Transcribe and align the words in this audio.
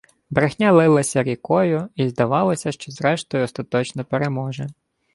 Брехня 0.29 0.71
лилася 0.71 1.23
рікою, 1.23 1.89
й 1.95 2.09
здавалося, 2.09 2.71
що, 2.71 2.91
зрештою, 2.91 3.43
остаточно 3.43 4.05
переможе 4.05 4.67